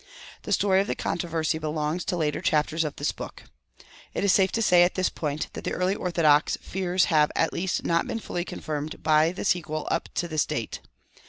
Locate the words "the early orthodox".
5.63-6.57